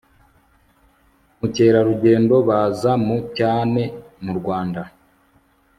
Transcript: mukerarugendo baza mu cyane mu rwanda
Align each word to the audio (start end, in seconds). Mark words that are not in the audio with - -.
mukerarugendo 1.39 2.35
baza 2.47 2.91
mu 3.05 3.17
cyane 3.37 3.81
mu 4.23 4.31
rwanda 4.39 4.81